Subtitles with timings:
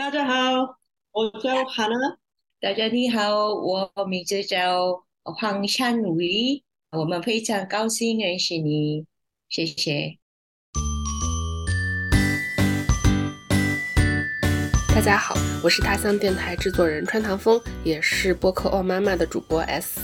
[0.00, 0.78] 大家好，
[1.12, 2.16] 我叫 Hannah。
[2.58, 9.04] 大家你好，我名字叫黄山伟，我们非常高兴认识你，
[9.50, 10.16] 谢谢。
[14.94, 20.00] 大家好，我是他乡电台制作人川唐风，也是播客奥妈妈的主播 S。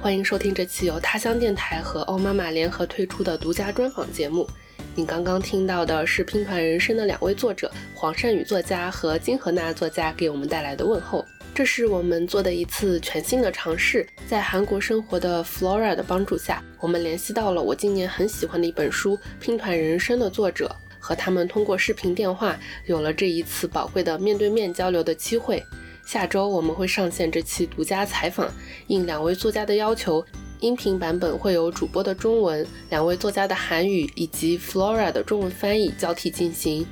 [0.00, 4.48] 欢迎收听这期由他乡电台和奥妈妈联合推出的独家专访节目。
[4.96, 11.24] 你刚刚听到的是拼团人生的两位作者黄善宇作家和金荷娜作家给我们带来的问候。
[11.52, 25.60] 这是我们做的一次全新的尝试，在韩国生活的 Flora 的帮助下，我们联系到了我今年很喜欢的一本书《拼团人生》的作者，和他们通过视频电话有了这一次宝贵的面对面交流的机会。
[26.06, 28.48] 下周我们会上线这期独家采访，
[28.86, 30.24] 应两位作家的要求。
[30.64, 36.86] 音频版本会有主播的中文、两位作家的韩语以及 Flora 的中文翻译交替进行。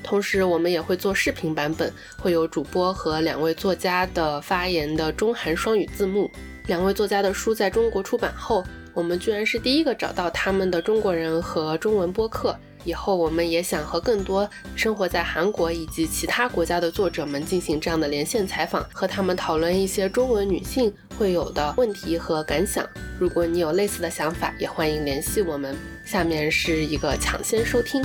[0.00, 6.30] 同时，我们也会做视频版本，会有主播和两位作家的发言的中韩双语字幕。
[6.68, 8.62] 两位作家的书在中国出版后，
[8.94, 12.56] 我们居然是第一个找到他们的中国人和中文播客。
[12.83, 22.87] 以后我们也想和更多生活在韩国以及其他国家的作者们进行这样的连线采访，和他们讨论一些中文女性会有的问题和感想。
[23.19, 25.77] 如果你有类似的想法，也欢迎联系我们。
[26.03, 28.01] 下面是一个抢先收听。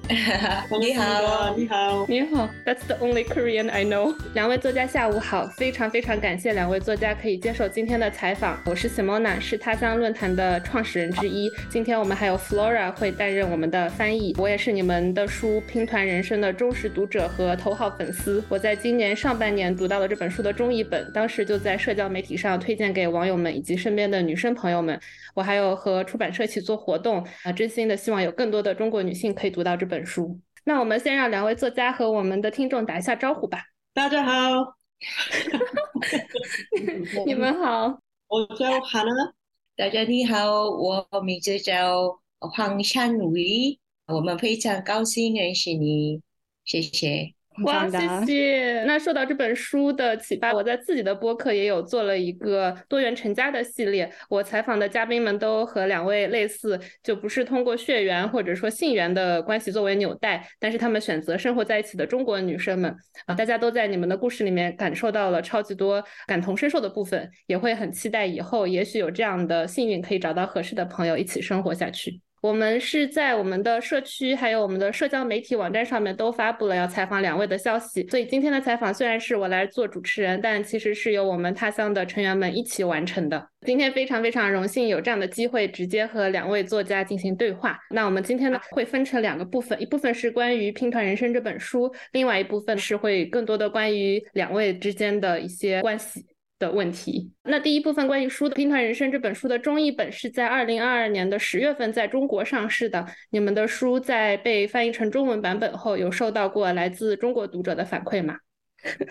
[0.78, 2.48] 你好，你好，你好。
[2.64, 4.14] That's the only Korean I know。
[4.34, 8.56] 两位作家下午好，非常非常感谢两位作家可以接受今天的采访。
[8.66, 11.50] 我是 Simona，是他乡论坛的创始人之一。
[11.68, 14.32] 今天我们还有 Flora 会担任我们的翻译。
[14.38, 18.44] 我也是你们的书《拼团人生》的忠实读者和头号粉丝。
[18.48, 25.00] 我在今年上半年读到了这本书的中译本，当时就在社交媒体上推荐给网友们以及身边的女生朋友们。
[25.34, 29.95] 我还有和出版社一起做活动啊，真心的希望有更多的中国女性可以读到这本。
[29.96, 33.64] 本书，那我们先让两位作家和我们的听众打一下招呼吧。
[33.94, 34.74] 大家好，
[37.24, 37.98] 你们好，
[38.28, 39.32] 我叫 Hannah。
[39.74, 46.20] 大家你好，我名字叫黄善伟，我们非常高兴认识你，
[46.66, 47.35] 谢谢。
[47.64, 48.82] 哇，谢谢。
[48.84, 54.10] 那受到这本书的启发，我在自己的播客也有做了一个多元成家的系列。
[54.28, 62.94] 我采访的嘉宾们都和两位类似，就不是通过血缘或者说性缘的关系作为纽带，但是他们选择生活在一起的中国女生们
[63.26, 72.20] 啊，大家都在你们的故事里面感受到了超级多感同身受的部分，也会很期待以后也许有这样的幸运可以找到合适的朋友一起生活下去。
[72.46, 83.48] 我们是在我们的社区还有我们的社交媒体网站上面都发布了要采访两位的消息，所以今天的采访虽然是我来做主持人，但其实是由我们他乡的成员们一起完成的。
[83.62, 87.76] 今天非常非常荣幸有这样的机会，直接和两位作家进行对话。
[87.90, 96.24] 那我们今天呢会分成两个部分，一部分是关于《拼团人生》这本书，另外一部分是会更多的关于两位之间的一些关系。
[96.59, 97.31] 的问题。
[97.43, 103.03] 那第一部分关于书的《拼团人生》这本书的中译本是在二零二二年的十月份在中国上市的。
[103.31, 108.37] 你们的书在被翻译成中文版本后，有受到过来自中国读者的反馈吗？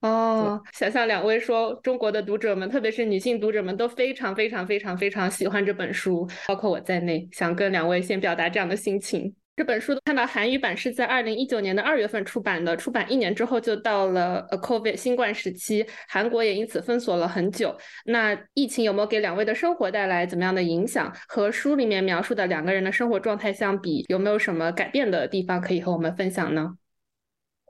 [0.00, 17.76] 哦，想象两位说中国的读者们，特别是女性读者们都非常非常非常非常喜欢这本书，包括我在内，想跟两位先表达这样的心情。”这本书看到韩语版是在二零一九年的二月份出版的，出版一年之后就到了 COVID 新冠时期，韩国也因此封锁了很久。
[18.06, 21.14] 那疫情有没有给两位的生活带来怎么样的影响？
[21.28, 26.76] 和书里面描述的两个人的生活状态相比，有没有什么改变的地方可以和我们分享呢？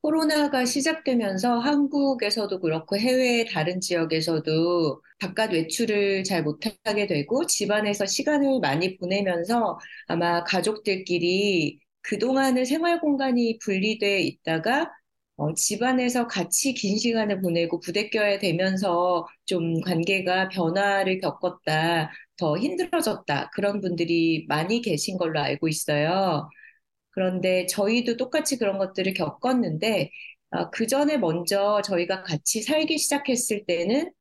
[0.03, 8.97] 코로나가 시작되면서 한국에서도 그렇고 해외 다른 지역에서도 바깥 외출을 잘 못하게 되고 집안에서 시간을 많이
[8.97, 14.91] 보내면서 아마 가족들끼리 그동안은 생활 공간이 분리돼 있다가
[15.37, 23.81] 어, 집안에서 같이 긴 시간을 보내고 부대껴야 되면서 좀 관계가 변화를 겪었다, 더 힘들어졌다, 그런
[23.81, 26.49] 분들이 많이 계신 걸로 알고 있어요.
[27.11, 30.11] 그런데 저희도 똑같이 그런 것들을 겪었는데
[30.53, 34.13] 어, 그 전에 먼저 저희가 같이 살기 시작했을 때는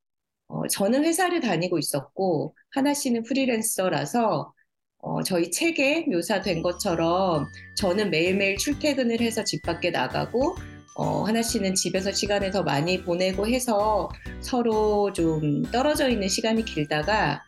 [0.47, 4.53] 어, 저는 회사를 다니고 있었고 하나 씨는 프리랜서라서
[4.99, 7.47] 어, 저희 책에 묘사된 것처럼
[7.77, 10.55] 저는 매일매일 출퇴근을 해서 집 밖에 나가고
[10.95, 14.09] 어, 하나 씨는 집에서 시간을 더 많이 보내고 해서
[14.41, 17.45] 서로 좀 떨어져 있는 시간이 길다가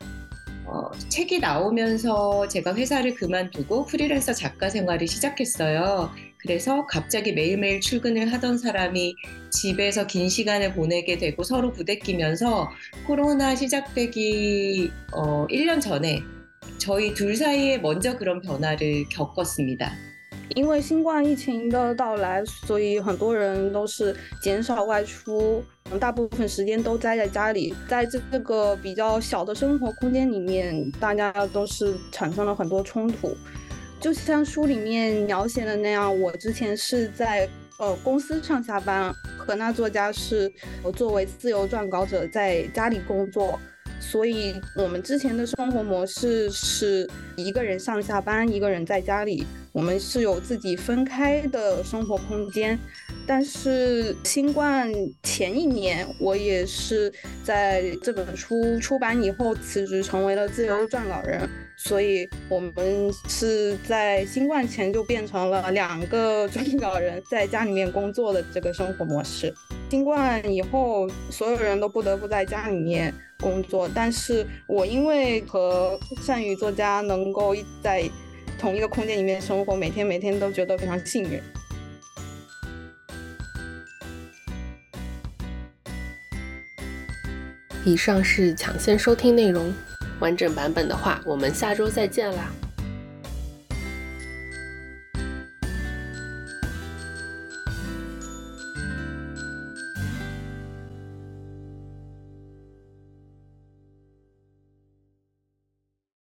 [0.71, 6.11] 어, 책이 나오면서 제가 회사를 그만두고 프리랜서 작가 생활을 시작했어요.
[6.37, 9.15] 그래서 갑자기 매일매일 출근을 하던 사람이
[9.51, 12.69] 집에서 긴 시간을 보내게 되고 서로 부대끼면서
[13.05, 16.21] 코로나 시작되기 어, 1년 전에
[16.77, 20.10] 저희 둘 사이에 먼저 그런 변화를 겪었습니다.
[20.55, 25.63] 因为新冠疫情的到来，所以很多人都是减少外出，
[25.99, 27.73] 大部分时间都待在家里。
[27.87, 33.35] 在这这个比较小的生活空间里面，大家都是产生了很多冲突。
[33.99, 40.51] 就像书里面描写的那样，我之前是在呃公司上下班，和那作家是
[40.81, 43.59] 我作为自由撰稿者在家里工作。
[43.99, 52.77] 所以，我们之前的生活模式是一个人上下班，一个人在家里，我们是有自己分开的生活空间。
[53.27, 54.91] 但是，新冠
[55.23, 57.11] 前一年，我也是
[57.43, 61.47] 在这本书出版以后辞职，成为了自由撰稿人。
[61.77, 69.53] 所以，我们是在新冠前就变成了两个撰稿人在家里面工作的这个生活模式。
[69.89, 78.03] 新冠以后，所有人都不得不在家里面工作，但是我因为和善宇作家能够在
[78.61, 81.41] 同一个空间里面生活，每天每天都觉得非常幸运。
[87.83, 89.73] 以上是抢先收听内容。
[90.19, 92.51] 完整版本的话，我们下周再见啦。